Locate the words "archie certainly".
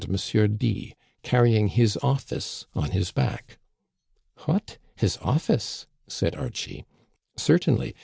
6.33-7.93